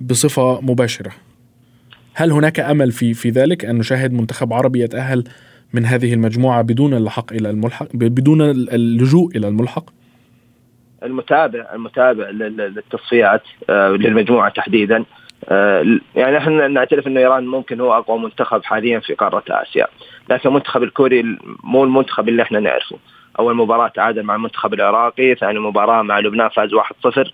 بصفة 0.00 0.60
مباشرة؟ 0.60 1.10
هل 2.14 2.32
هناك 2.32 2.60
أمل 2.60 2.92
في 2.92 3.14
في 3.14 3.30
ذلك 3.30 3.64
أن 3.64 3.78
نشاهد 3.78 4.12
منتخب 4.12 4.52
عربي 4.52 4.80
يتأهل 4.80 5.24
من 5.72 5.84
هذه 5.84 6.14
المجموعة 6.14 6.62
بدون 6.62 6.94
اللحق 6.94 7.32
إلى 7.32 7.50
الملحق 7.50 7.86
بدون 7.94 8.42
اللجوء 8.50 9.36
إلى 9.36 9.48
الملحق؟ 9.48 9.97
المتابع 11.02 11.66
المتابع 11.74 12.30
للتصفيات 12.30 13.42
آه، 13.70 13.88
للمجموعة 13.88 14.48
تحديدا. 14.48 15.04
آه، 15.48 15.98
يعني 16.16 16.38
إحنا 16.38 16.68
نعترف 16.68 17.06
إنه 17.06 17.20
إيران 17.20 17.46
ممكن 17.46 17.80
هو 17.80 17.92
أقوى 17.98 18.18
منتخب 18.18 18.64
حاليا 18.64 18.98
في 18.98 19.14
قارة 19.14 19.42
آسيا، 19.50 19.86
لكن 20.30 20.48
المنتخب 20.48 20.82
الكوري 20.82 21.38
مو 21.64 21.84
المنتخب 21.84 22.28
اللي 22.28 22.42
إحنا 22.42 22.60
نعرفه. 22.60 22.98
أول 23.38 23.54
مباراة 23.56 23.88
تعادل 23.88 24.22
مع 24.22 24.34
المنتخب 24.34 24.74
العراقي، 24.74 25.34
ثاني 25.34 25.58
مباراة 25.58 26.02
مع 26.02 26.18
لبنان 26.20 26.48
فاز 26.48 26.74
1-0 26.74 27.32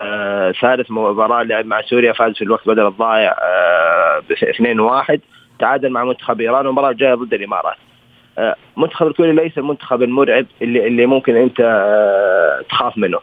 آه 0.00 0.52
ثالث 0.52 0.90
مباراة 0.90 1.42
لعب 1.42 1.66
مع 1.66 1.82
سوريا 1.82 2.12
فاز 2.12 2.34
في 2.34 2.44
الوقت 2.44 2.68
بدل 2.68 2.86
الضايع 2.86 3.34
آه 3.42 4.22
2-1 4.30 5.20
تعادل 5.58 5.90
مع 5.90 6.04
منتخب 6.04 6.40
إيران 6.40 6.66
والمباراة 6.66 6.90
الجاية 6.90 7.14
ضد 7.14 7.34
الإمارات. 7.34 7.76
منتخب 8.76 9.06
الكوري 9.06 9.32
ليس 9.32 9.58
المنتخب 9.58 10.02
المرعب 10.02 10.46
اللي 10.62 10.86
اللي 10.86 11.06
ممكن 11.06 11.36
أنت 11.36 11.60
آه 11.60 12.64
تخاف 12.68 12.98
منه. 12.98 13.18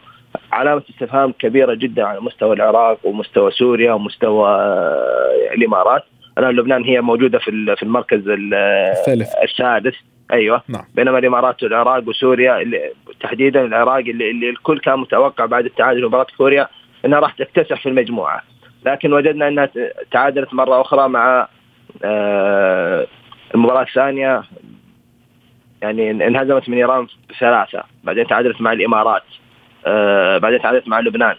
علامة 0.52 0.82
استفهام 0.90 1.32
كبيرة 1.32 1.74
جدا 1.74 2.04
على 2.04 2.20
مستوى 2.20 2.56
العراق 2.56 2.98
ومستوى 3.04 3.50
سوريا 3.50 3.92
ومستوى 3.92 4.48
آه 4.48 5.54
الإمارات. 5.54 6.02
الآن 6.38 6.56
لبنان 6.56 6.84
هي 6.84 7.00
موجودة 7.00 7.38
في 7.38 7.76
في 7.76 7.82
المركز 7.82 8.22
الثالث. 8.28 9.28
السادس. 9.42 9.94
أيوه. 10.32 10.62
نعم. 10.68 10.84
بينما 10.94 11.18
الإمارات 11.18 11.62
والعراق 11.62 12.08
وسوريا 12.08 12.60
اللي 12.60 12.92
تحديدا 13.20 13.64
العراق 13.64 13.96
اللي, 13.96 14.30
اللي 14.30 14.50
الكل 14.50 14.78
كان 14.78 14.98
متوقع 14.98 15.46
بعد 15.46 15.64
التعادل 15.64 16.06
مباراة 16.06 16.26
كوريا 16.38 16.68
إنها 17.04 17.18
راح 17.20 17.32
تكتسح 17.32 17.82
في 17.82 17.88
المجموعة. 17.88 18.42
لكن 18.86 19.12
وجدنا 19.12 19.48
إنها 19.48 19.68
تعادلت 20.12 20.54
مرة 20.54 20.80
أخرى 20.80 21.08
مع 21.08 21.48
آه 22.04 23.06
المباراة 23.54 23.82
الثانية 23.82 24.42
يعني 25.82 26.10
انهزمت 26.10 26.68
من 26.68 26.76
إيران 26.76 27.06
بثلاثه 27.30 27.84
بعدين 28.04 28.26
تعادلت 28.26 28.60
مع 28.60 28.72
الإمارات 28.72 29.22
آه 29.86 30.38
بعدين 30.38 30.60
تعادلت 30.60 30.88
مع 30.88 31.00
لبنان. 31.00 31.36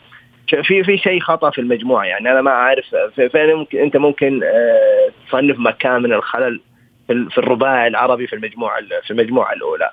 في 0.64 0.84
في 0.84 0.98
شيء 0.98 1.20
خطأ 1.20 1.50
في 1.50 1.62
المجموعة 1.62 2.04
يعني 2.04 2.32
أنا 2.32 2.42
ما 2.42 2.52
أعرف 2.52 2.96
فين 3.32 3.56
ممكن 3.56 3.80
أنت 3.80 3.98
ممكن 3.98 4.44
آه 4.44 5.10
تصنف 5.28 5.60
مكان 5.60 6.02
من 6.02 6.14
الخلل 6.14 6.62
في 7.08 7.38
الرباعي 7.38 7.88
العربي 7.88 8.28
في 8.28 8.36
المجموعة 8.36 8.80
في 9.04 9.12
المجموعة 9.12 9.54
الأولى. 9.54 9.90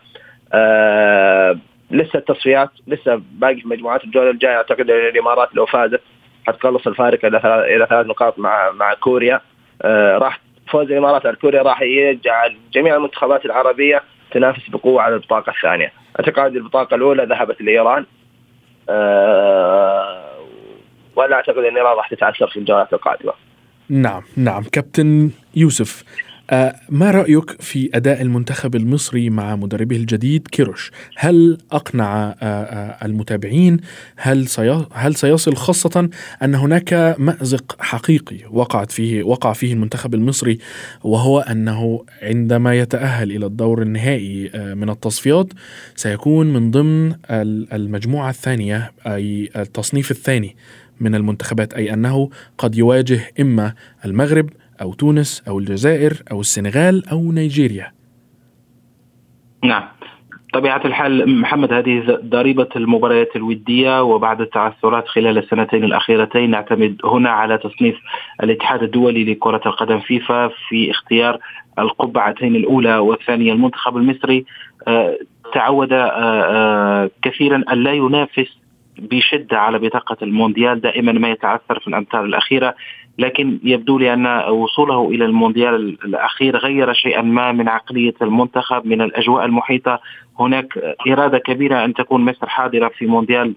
آه 0.53 1.59
لسه 1.91 2.19
التصفيات 2.19 2.71
لسه 2.87 3.23
باقي 3.33 3.61
في 3.61 3.69
مجموعات. 3.69 4.05
الجولة 4.05 4.31
الجاية 4.31 4.57
أعتقد 4.57 4.91
الإمارات 4.91 5.55
لو 5.55 5.67
فازت 5.67 6.01
حتقلص 6.47 6.87
الفارق 6.87 7.25
إلى 7.25 7.41
ثلاث 7.41 7.65
إلى 7.65 7.87
ثلاث 7.91 8.07
نقاط 8.07 8.39
مع 8.39 8.71
مع 8.71 8.95
كوريا. 8.95 9.41
آه 9.83 10.19
راح 10.19 10.41
فوز 10.69 10.91
الإمارات 10.91 11.27
على 11.27 11.37
كوريا 11.37 11.63
راح 11.63 11.83
يجعل 11.83 12.57
جميع 12.73 12.97
المنتخبات 12.97 13.45
العربية 13.45 14.03
تنافس 14.35 14.69
بقوة 14.69 15.03
على 15.03 15.15
البطاقة 15.15 15.53
الثانية. 15.57 15.93
اعتقد 16.21 16.57
البطاقة 16.57 16.95
الأولى 16.95 17.25
ذهبت 17.25 17.63
لإيران 17.63 18.07
آه 18.89 20.33
ولا 21.17 21.37
أعتقد 21.37 21.59
إن 21.59 21.77
إيران 21.77 21.97
راح 21.97 22.09
تتعثر 22.09 22.47
في 22.47 22.57
الجولات 22.59 22.93
القادمة. 22.93 23.33
نعم 23.89 24.23
نعم 24.37 24.63
كابتن 24.63 25.31
يوسف 25.57 26.05
ما 26.89 27.11
رأيك 27.11 27.63
في 27.63 27.91
أداء 27.95 28.23
المنتخب 28.23 28.75
المصري 28.75 29.31
مع 29.31 29.57
مدربه 29.57 29.97
الجديد 29.97 30.49
كيروش؟ 30.49 30.93
هل 31.17 31.59
أقنع 31.73 32.29
آه، 32.29 32.35
آه، 32.43 33.07
المتابعين؟ 33.07 33.81
هل 34.17 34.47
هل 34.93 35.15
سيصل 35.15 35.57
خاصة 35.57 36.09
أن 36.43 36.55
هناك 36.55 37.17
مأزق 37.19 37.77
حقيقي 37.83 38.37
وقعت 38.51 38.93
فيه 38.93 39.23
وقع 39.23 39.53
فيه 39.53 39.73
المنتخب 39.73 40.15
المصري 40.15 40.59
وهو 41.05 41.41
أنه 41.41 42.05
عندما 42.23 42.75
يتأهل 42.75 43.33
إلى 43.33 43.47
الدور 43.47 43.83
النهائي 43.83 44.51
من 44.55 44.91
التصفيات 44.91 45.47
سيكون 45.97 46.53
من 46.53 46.71
ضمن 46.71 47.15
المجموعة 47.73 48.31
الثانية 48.31 48.93
أي 49.07 49.51
التصنيف 49.57 50.11
الثاني 50.11 50.57
من 51.01 51.15
المنتخبات 51.15 51.75
أي 51.75 51.95
أنه 51.95 52.31
قد 52.59 52.75
يواجه 52.75 53.21
إما 53.41 53.75
المغرب 54.05 54.51
أو 54.83 54.93
تونس 54.93 55.43
أو 55.49 55.59
الجزائر 55.59 56.13
أو 56.33 56.41
السنغال 56.41 57.09
أو 57.09 57.33
نيجيريا. 57.33 57.93
نعم. 59.65 59.83
طبيعة 60.53 60.81
الحال 60.85 61.41
محمد 61.41 61.73
هذه 61.73 62.19
ضريبة 62.25 62.69
المباريات 62.77 63.37
الودية 63.37 64.03
وبعد 64.03 64.41
التعثرات 64.41 65.09
خلال 65.09 65.39
السنتين 65.39 65.85
الأخيرتين 65.85 66.51
نعتمد 66.51 66.97
هنا 67.05 67.31
على 67.31 67.59
تصنيف 67.59 67.97
الاتحاد 68.43 68.83
الدولي 68.83 69.25
لكرة 69.25 69.61
القدم 69.67 70.01
فيفا 70.01 70.49
في 70.69 70.91
اختيار 70.91 71.39
القبعتين 71.79 72.57
الأولى 72.57 72.99
والثانية. 72.99 73.53
المنتخب 73.53 73.97
المصري 73.97 74.45
آه، 74.89 75.19
تعود 75.55 75.93
آه، 75.93 76.07
آه، 76.07 77.11
كثيرا 77.23 77.65
أن 77.73 77.83
لا 77.83 77.93
ينافس 77.93 78.59
بشدة 78.99 79.59
على 79.59 79.79
بطاقة 79.79 80.17
المونديال 80.23 80.81
دائما 80.81 81.13
ما 81.13 81.31
يتعثر 81.31 81.81
في 81.81 81.89
الأمتار 81.89 82.25
الأخيرة. 82.25 82.75
لكن 83.19 83.59
يبدو 83.63 83.99
لي 83.99 84.13
أن 84.13 84.27
وصوله 84.51 85.09
إلى 85.09 85.25
المونديال 85.25 85.99
الأخير 86.05 86.57
غير 86.57 86.93
شيئا 86.93 87.23
ما 87.23 87.53
من 87.53 87.69
عقلية 87.69 88.15
المنتخب 88.23 88.87
من 88.87 89.03
الأجواء 89.03 89.45
المحيطة. 89.45 90.01
هناك 90.41 90.97
إرادة 91.09 91.39
كبيرة 91.39 91.85
أن 91.85 91.95
تكون 91.95 92.25
مصر 92.25 92.49
حاضرة 92.49 92.89
في 92.89 93.07
مونديال 93.07 93.55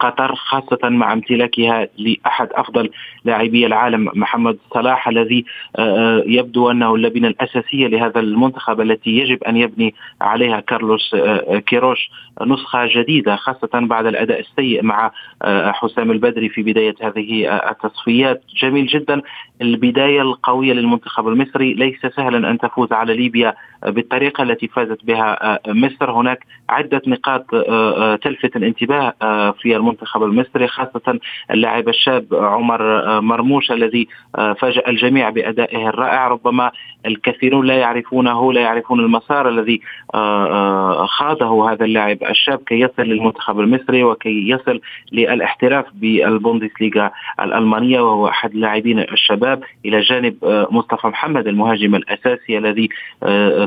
قطر 0.00 0.34
خاصة 0.34 0.88
مع 0.88 1.12
امتلاكها 1.12 1.88
لأحد 1.98 2.48
أفضل 2.52 2.90
لاعبي 3.24 3.66
العالم 3.66 4.10
محمد 4.14 4.58
صلاح 4.74 5.08
الذي 5.08 5.44
آه، 5.76 5.80
آه، 5.80 6.22
يبدو 6.26 6.70
أنه 6.70 6.94
اللبنة 6.94 7.28
الأساسية 7.28 7.86
لهذا 7.86 8.20
المنتخب 8.20 8.80
التي 8.80 9.10
يجب 9.10 9.44
أن 9.44 9.56
يبني 9.56 9.94
عليها 10.20 10.60
كارلوس 10.60 11.16
كيروش. 11.66 12.10
نسخة 12.40 12.86
جديدة 12.86 13.36
خاصة 13.36 13.68
بعد 13.74 14.06
الأداء 14.06 14.40
السيء 14.40 14.82
مع 14.82 15.10
حسام 15.72 16.10
البدري 16.10 16.48
في 16.48 16.62
بداية 16.62 16.94
هذه 17.02 17.58
التصفيات. 17.70 18.42
جميل 18.62 18.86
جدا. 18.86 19.22
البداية 19.62 20.22
القوية 20.22 20.72
للمنتخب 20.72 21.28
المصري 21.28 21.74
ليس 21.74 22.06
سهلا 22.16 22.50
أن 22.50 22.58
تفوز 22.58 22.92
على 22.92 23.14
ليبيا 23.14 23.54
بالطريقة 23.86 24.42
التي 24.42 24.68
فازت 24.68 25.04
بها 25.04 25.58
مصر. 25.68 26.10
هناك 26.10 26.46
عدة 26.68 27.02
نقاط 27.06 27.50
تلفت 28.22 28.56
الانتباه 28.56 29.14
في 29.52 29.76
المنتخب 29.76 30.22
المصري 30.22 30.66
خاصة 30.66 31.18
اللاعب 31.50 31.88
الشاب 31.88 32.26
عمر 32.32 32.80
مرموش 33.20 33.70
الذي 33.70 34.08
فاجأ 34.34 34.82
الجميع 34.88 35.30
بأدائه 35.30 35.88
الرائع. 35.88 36.28
ربما 36.28 36.70
الكثيرون 37.06 37.66
لا 37.66 37.74
يعرفونه 37.74 38.52
لا 38.52 38.60
يعرفون 38.60 39.00
المسار 39.00 39.48
الذي 39.48 39.80
خاضه 41.06 41.72
هذا 41.72 41.84
اللاعب 41.84 42.18
الشاب 42.30 42.58
كي 42.66 42.80
يصل 42.80 43.02
للمنتخب 43.02 43.60
المصري 43.60 44.04
وكي 44.04 44.48
يصل 44.48 44.80
للاحتراف 45.12 45.84
بالبوندسليغا 45.94 47.10
الألمانية 47.40 48.00
وهو 48.00 48.28
أحد 48.28 48.50
اللاعبين 48.54 48.98
الشباب. 48.98 49.62
إلى 49.84 50.00
جانب 50.00 50.34
مصطفى 50.70 51.06
محمد 51.06 51.46
المهاجم 51.46 51.94
الأساسي 51.94 52.58
الذي 52.58 52.88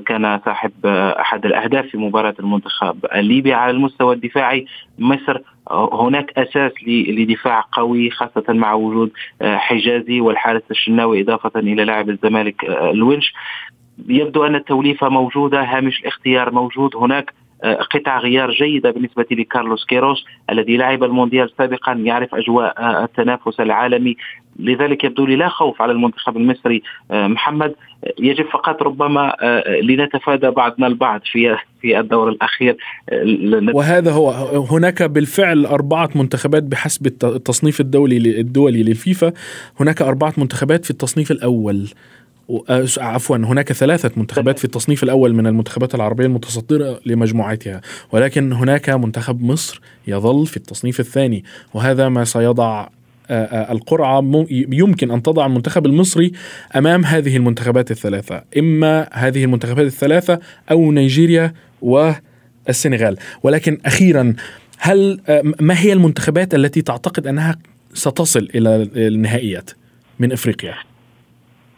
كان 0.05 0.39
صاحب 0.45 0.71
أحد 1.19 1.45
الأهداف 1.45 1.85
في 1.85 1.97
مباراة 1.97 2.35
المنتخب 2.39 3.05
الليبي 3.15 3.53
على 3.53 3.71
المستوى 3.71 4.15
الدفاعي. 4.15 4.65
مصر 4.99 5.41
هناك 5.71 6.37
أساس 6.37 6.71
لدفاع 6.87 7.65
قوي 7.71 8.09
خاصة 8.09 8.43
مع 8.49 8.73
وجود 8.73 9.11
آه، 9.41 9.57
حجازي 9.57 10.21
والحارس 10.21 10.61
الشناوي 10.71 11.21
إضافة 11.21 11.59
إلى 11.59 11.85
لاعب 11.85 12.09
الزمالك 12.09 12.65
آه، 12.65 12.91
الونش. 12.91 13.33
يبدو 14.07 14.45
أن 14.45 14.55
التوليفة 14.55 15.09
موجودة 15.09 15.61
هامش 15.63 15.99
الاختيار 15.99 16.51
موجود. 16.51 16.95
هناك 16.95 17.33
قطع 17.63 18.19
غيار 18.19 18.51
جيدة 18.51 18.91
بالنسبة 18.91 19.25
لكارلوس 19.31 19.85
كيروش 19.85 20.25
الذي 20.49 20.77
لعب 20.77 21.03
المونديال 21.03 21.49
سابقا 21.57 21.93
يعرف 21.93 22.35
أجواء 22.35 23.03
التنافس 23.03 23.59
العالمي. 23.59 24.15
لذلك 24.59 25.03
يبدو 25.03 25.25
لي 25.25 25.35
لا 25.35 25.49
خوف 25.49 25.81
على 25.81 25.91
المنتخب 25.91 26.37
المصري 26.37 26.81
محمد. 27.11 27.75
يجب 28.19 28.45
فقط 28.45 28.83
ربما 28.83 29.35
آه، 29.41 29.81
لنتفادى 29.81 30.49
بعضنا 30.49 30.87
البعض 30.87 31.21
في 31.23 31.57
في 31.81 31.99
الدور 31.99 32.29
الأخير. 32.29 32.77
وهذا 33.73 34.11
هو 34.11 34.29
هناك 34.71 35.03
بالفعل 35.03 35.65
أربعة 35.65 36.09
منتخبات 36.15 36.63
بحسب 36.63 37.07
التصنيف 37.23 37.81
الدولي 37.81 38.17
الدولي 38.17 38.83
للفيفا 38.83 39.33
هناك 39.79 40.01
أربعة 40.01 40.33
منتخبات 40.37 40.85
في 40.85 40.91
التصنيف 40.91 41.31
الأول. 41.31 41.75
آه، 41.75 42.22
عفوا 42.97 43.37
هناك 43.37 43.73
ثلاثة 43.73 44.11
منتخبات 44.17 44.59
في 44.59 44.65
التصنيف 44.65 45.03
الأول 45.03 45.33
من 45.33 45.47
المنتخبات 45.47 45.95
العربية 45.95 46.25
المتصدرة 46.25 46.99
لمجموعتها 47.05 47.81
ولكن 48.11 48.53
هناك 48.53 48.89
منتخب 48.89 49.41
مصر 49.41 49.81
يظل 50.07 50.45
في 50.45 50.57
التصنيف 50.57 50.99
الثاني 50.99 51.43
وهذا 51.73 52.09
ما 52.09 52.23
سيضع 52.23 52.87
القرعة 53.71 54.45
يمكن 54.51 55.11
أن 55.11 55.23
تضع 55.23 55.45
المنتخب 55.45 55.85
المصري 55.85 56.31
أمام 56.75 57.05
هذه 57.05 57.37
المنتخبات 57.37 57.91
الثلاثة 57.91 58.43
إما 58.57 59.09
هذه 59.13 59.43
المنتخبات 59.43 59.85
الثلاثة 59.85 60.39
أو 60.71 60.91
نيجيريا 60.91 61.53
والسنغال 61.81 63.17
ولكن 63.43 63.77
أخيرا 63.85 64.33
هل 64.77 65.19
ما 65.59 65.79
هي 65.79 65.93
المنتخبات 65.93 66.55
التي 66.55 66.81
تعتقد 66.81 67.27
أنها 67.27 67.55
ستصل 67.93 68.49
إلى 68.55 68.89
النهائيات 68.95 69.69
من 70.19 70.31
إفريقيا؟ 70.31 70.75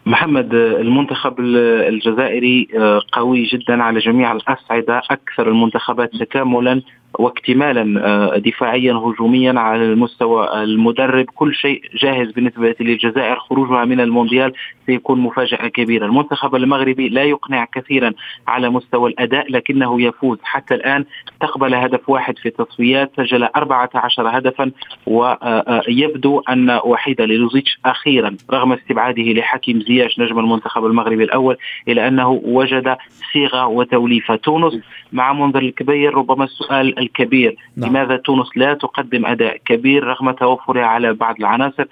محمد 0.06 0.54
المنتخب 0.54 1.40
الجزائري 1.40 2.68
آه، 2.78 3.00
قوي 3.12 3.44
جدا 3.44 3.82
على 3.82 3.98
جميع 3.98 4.32
الاصعده 4.32 5.02
أكثر 5.10 5.48
المنتخبات 5.48 6.16
تكاملا 6.16 6.82
واكتمالا 7.18 8.06
آه، 8.06 8.38
دفاعيا 8.38 8.92
هجوميا 8.92 9.60
على 9.60 9.84
المستوى 9.84 10.62
المدرب. 10.62 11.24
كل 11.34 11.54
شيء 11.54 11.82
جاهز 11.94 12.32
بالنسبة 12.32 12.74
للجزائر. 12.80 13.36
خروجها 13.38 13.84
من 13.84 14.00
المونديال 14.00 14.52
سيكون 14.86 15.20
مفاجأة 15.20 15.68
كبيرة. 15.68 16.06
المنتخب 16.06 16.54
المغربي 16.54 17.08
لا 17.08 17.22
يقنع 17.22 17.64
كثيرا 17.64 18.12
على 18.48 18.68
مستوى 18.70 19.10
الأداء 19.10 19.52
لكنه 19.52 20.02
يفوز. 20.02 20.38
حتى 20.42 20.74
الآن 20.74 21.04
استقبل 21.32 21.74
هدف 21.74 22.08
واحد 22.08 22.38
في 22.38 22.48
التصفيات 22.48 23.12
سجل 23.16 23.44
14 23.44 24.38
هدفا 24.38 24.70
ويبدو 25.06 26.40
أن 26.40 26.80
وحيد 26.84 27.20
للوزيتش 27.20 27.78
أخيرا 27.86 28.36
رغم 28.50 28.72
استبعاده 28.72 29.22
لحكيم 29.22 29.80
زياش 29.80 30.18
نجم 30.18 30.38
المنتخب 30.38 30.86
المغربي 30.86 31.24
الأول 31.24 31.56
الا 31.88 32.08
أنه 32.08 32.40
وجد 32.44 32.96
صيغة 33.32 33.66
وتوليفة. 33.66 34.36
تونس 34.36 34.78
مع 35.12 35.32
منذر 35.32 35.62
الكبير 35.62 36.14
ربما 36.14 36.44
السؤال 36.44 36.98
الكبير. 37.06 37.56
نعم. 37.76 37.90
لماذا 37.90 38.16
تونس 38.16 38.46
لا 38.56 38.74
تقدم 38.74 39.26
أداء 39.26 39.56
كبير 39.66 40.04
رغم 40.04 40.30
توفرها 40.30 40.84
على 40.84 41.14
بعض 41.14 41.34
العناصر؟ 41.38 41.84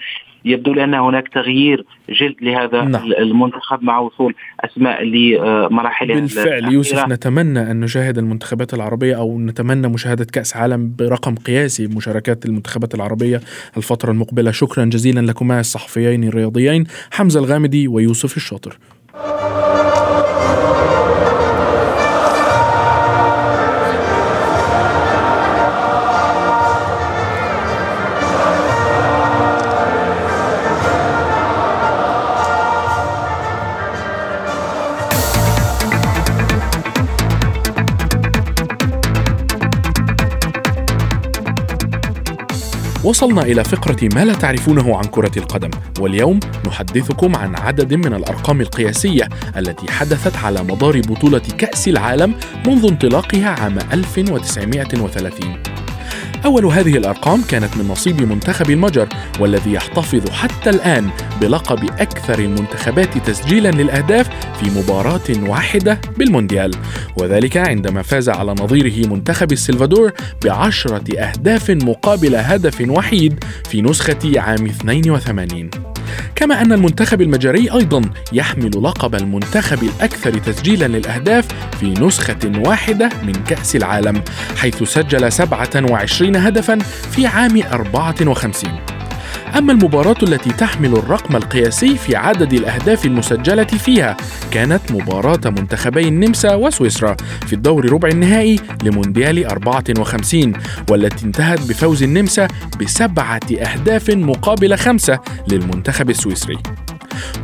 يبدو 0.46 0.72
لي 0.72 0.84
ان 0.84 0.94
هناك 0.94 1.28
تغيير 1.28 1.84
جلد 2.10 2.34
لهذا 2.40 2.84
نعم. 2.84 3.12
المنتخب 3.12 3.82
مع 3.82 3.98
وصول 3.98 4.34
أسماء 4.60 5.02
لمراحل 5.04 6.06
بالفعل 6.06 6.72
يوسف 6.72 7.08
نتمنى 7.08 7.70
أن 7.70 7.80
نشاهد 7.80 8.18
المنتخبات 8.18 8.74
العربية 8.74 9.16
أو 9.16 9.38
نتمنى 9.38 9.88
مشاهدة 9.88 10.24
كأس 10.24 10.56
عالم 10.56 10.94
برقم 10.98 11.34
قياسي 11.34 11.86
بمشاركات 11.86 12.46
المنتخبات 12.46 12.94
العربية 12.94 13.40
الفترة 13.76 14.10
المقبلة. 14.10 14.50
شكرا 14.50 14.84
جزيلا 14.84 15.20
لكما 15.20 15.60
الصحفيين 15.60 16.24
الرياضيين 16.24 16.84
حمزة 17.10 17.40
الغامدي 17.40 17.88
ويوسف 17.88 18.36
الشاطر. 18.36 18.78
وصلنا 43.04 43.42
إلى 43.42 43.64
فقرة 43.64 44.08
ما 44.14 44.24
لا 44.24 44.34
تعرفونه 44.34 44.96
عن 44.96 45.04
كرة 45.04 45.30
القدم. 45.36 45.70
واليوم 46.00 46.40
نحدثكم 46.66 47.36
عن 47.36 47.56
عدد 47.56 47.94
من 47.94 48.14
الأرقام 48.14 48.60
القياسية 48.60 49.28
التي 49.56 49.92
حدثت 49.92 50.36
على 50.36 50.62
مدار 50.62 51.00
بطولة 51.00 51.42
كأس 51.58 51.88
العالم 51.88 52.34
منذ 52.66 52.86
انطلاقها 52.86 53.48
عام 53.48 53.78
1930 53.92 55.56
أول 56.44 56.66
هذه 56.66 56.96
الأرقام 56.96 57.42
كانت 57.42 57.76
من 57.76 57.88
نصيب 57.88 58.22
منتخب 58.22 58.70
المجر 58.70 59.08
والذي 59.40 59.72
يحتفظ 59.72 60.30
حتى 60.30 60.70
الآن 60.70 61.10
بلقب 61.40 61.84
أكثر 61.84 62.38
المنتخبات 62.38 63.18
تسجيلا 63.18 63.68
للأهداف 63.70 64.28
في 64.60 64.70
مباراة 64.78 65.48
واحدة 65.48 66.00
بالمونديال. 66.18 66.70
وذلك 67.16 67.56
عندما 67.56 68.02
فاز 68.02 68.28
على 68.28 68.52
نظيره 68.52 69.08
منتخب 69.08 69.52
السلفادور 69.52 70.12
بعشرة 70.44 71.18
أهداف 71.18 71.70
مقابل 71.70 72.34
هدف 72.34 72.88
وحيد 72.88 73.44
في 73.70 73.82
نسخة 73.82 74.40
عام 74.40 74.66
82 74.66 75.70
كما 76.34 76.62
أن 76.62 76.72
المنتخب 76.72 77.20
المجري 77.20 77.72
أيضا 77.72 78.02
يحمل 78.32 78.70
لقب 78.82 79.14
المنتخب 79.14 79.82
الأكثر 79.82 80.38
تسجيلا 80.38 80.84
للأهداف 80.88 81.46
في 81.80 81.86
نسخة 81.86 82.52
واحدة 82.66 83.08
من 83.26 83.32
كأس 83.32 83.76
العالم 83.76 84.22
حيث 84.56 84.82
سجل 84.82 85.32
27 85.32 86.33
هدفا 86.36 86.78
في 87.10 87.26
عام 87.26 87.62
54 87.72 88.70
أما 89.58 89.72
المباراة 89.72 90.16
التي 90.22 90.50
تحمل 90.50 90.92
الرقم 90.92 91.36
القياسي 91.36 91.96
في 91.96 92.16
عدد 92.16 92.52
الأهداف 92.52 93.06
المسجلة 93.06 93.64
فيها 93.64 94.16
كانت 94.50 94.92
مباراة 94.92 95.40
منتخبي 95.44 96.08
النمسا 96.08 96.54
وسويسرا 96.54 97.16
في 97.46 97.52
الدور 97.52 97.92
ربع 97.92 98.08
النهائي 98.08 98.60
لمونديال 98.82 99.46
54 99.46 100.52
والتي 100.90 101.26
انتهت 101.26 101.60
بفوز 101.68 102.02
النمسا 102.02 102.48
بسبعة 102.80 103.40
أهداف 103.52 104.10
مقابل 104.10 104.76
خمسة 104.76 105.18
للمنتخب 105.48 106.10
السويسري. 106.10 106.58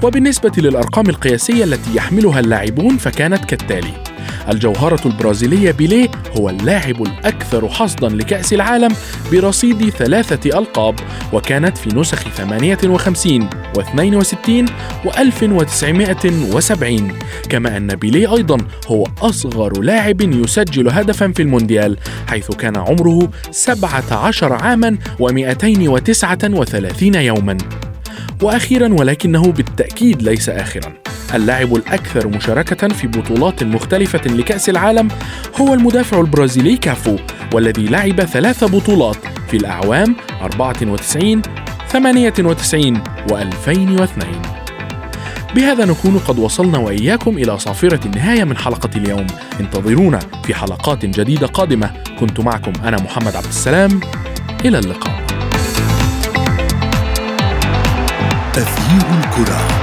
وبالنسبة 0.02 0.52
للأرقام 0.58 1.08
القياسية 1.08 1.64
التي 1.64 1.96
يحملها 1.96 2.40
اللاعبون 2.40 2.96
فكانت 2.96 3.44
كالتالي 3.44 3.92
الجوهرة 4.48 5.00
البرازيلية 5.06 5.70
بيليه 5.70 6.08
هو 6.38 6.50
اللاعب 6.50 7.02
الأكثر 7.02 7.68
حصدا 7.68 8.08
لكأس 8.08 8.52
العالم 8.52 8.94
برصيد 9.32 9.90
ثلاثة 9.90 10.58
ألقاب 10.58 10.94
وكانت 11.32 11.78
في 11.78 11.96
نسخ 11.96 12.28
58 12.28 13.48
و62 13.78 14.70
و1970 15.04 17.02
كما 17.48 17.76
أن 17.76 17.94
بيليه 17.94 18.34
أيضا 18.36 18.58
هو 18.86 19.06
أصغر 19.22 19.80
لاعب 19.80 20.20
يسجل 20.20 20.88
هدفا 20.88 21.32
في 21.32 21.42
المونديال 21.42 21.96
حيث 22.26 22.50
كان 22.50 22.76
عمره 22.76 23.30
17 23.50 24.52
عاما 24.52 24.98
و239 25.20 27.02
يوما. 27.02 27.56
وأخيرا 28.42 28.94
ولكنه 28.94 29.42
بالتأكيد 29.42 30.22
ليس 30.22 30.48
اخرا. 30.48 30.99
اللاعب 31.34 31.74
الأكثر 31.74 32.28
مشاركة 32.28 32.88
في 32.88 33.06
بطولات 33.06 33.62
مختلفة 33.64 34.20
لكأس 34.26 34.68
العالم 34.68 35.08
هو 35.60 35.74
المدافع 35.74 36.20
البرازيلي 36.20 36.76
كافو 36.76 37.16
والذي 37.54 37.86
لعب 37.86 38.20
ثلاث 38.20 38.64
بطولات 38.64 39.16
في 39.50 39.56
الأعوام 39.56 40.16
94 40.42 41.42
98 41.88 43.02
و2002 43.30 44.50
بهذا 45.54 45.84
نكون 45.84 46.18
قد 46.18 46.38
وصلنا 46.38 46.78
وإياكم 46.78 47.38
إلى 47.38 47.58
صافرة 47.58 48.00
النهاية 48.06 48.44
من 48.44 48.56
حلقة 48.56 48.90
اليوم. 48.96 49.26
انتظرونا 49.60 50.18
في 50.44 50.54
حلقات 50.54 51.04
جديدة 51.04 51.46
قادمة. 51.46 51.90
كنت 52.20 52.40
معكم 52.40 52.72
أنا 52.84 52.96
محمد 52.96 53.36
عبد 53.36 53.46
السلام. 53.46 54.00
إلى 54.64 54.78
اللقاء. 54.78 55.26
تغيير 58.52 59.04
الكرة. 59.24 59.79